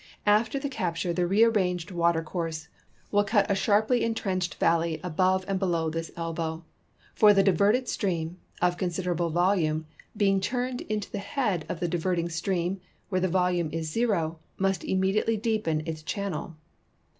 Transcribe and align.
After 0.25 0.57
the 0.57 0.67
capture 0.67 1.13
the 1.13 1.27
rearranged 1.27 1.91
water 1.91 2.23
course 2.23 2.69
will 3.11 3.23
cut 3.23 3.45
a 3.51 3.53
sharply 3.53 4.03
intrenched 4.03 4.55
valley 4.55 4.99
above 5.03 5.45
and 5.47 5.59
below 5.59 5.91
this 5.91 6.09
elbow, 6.17 6.65
for 7.13 7.35
the 7.35 7.43
diverted 7.43 7.87
stream, 7.87 8.39
of 8.63 8.77
considerable 8.77 9.29
volume, 9.29 9.85
being 10.17 10.39
turned 10.41 10.81
into 10.89 11.11
the 11.11 11.19
head 11.19 11.67
of 11.69 11.79
the 11.79 11.87
diverting 11.87 12.29
stream, 12.29 12.81
where 13.09 13.21
the 13.21 13.27
volume 13.27 13.69
is 13.71 13.91
zero, 13.91 14.39
must 14.57 14.83
immediately 14.83 15.37
deepen 15.37 15.83
its 15.85 16.01
channel. 16.01 16.55